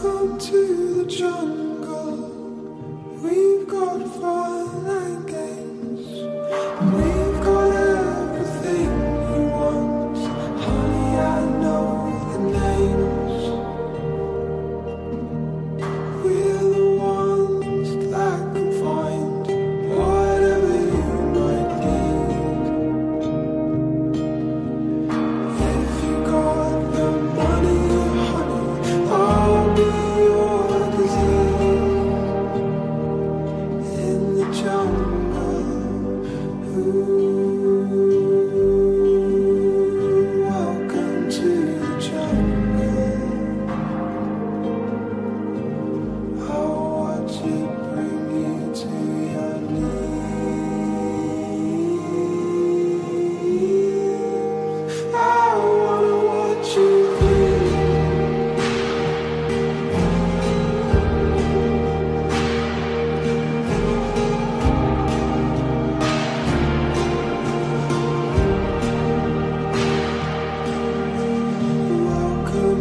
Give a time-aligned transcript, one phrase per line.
[0.00, 2.30] Welcome to the jungle.
[3.20, 4.47] We've got fire.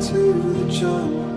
[0.00, 1.27] to the jungle.